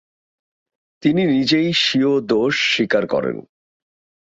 তিনি 1.03 1.21
নিজেই 1.25 1.69
স্বীয় 1.73 2.11
দোষ 2.21 2.55
স্বীকার 2.73 3.03
করেন। 3.07 3.37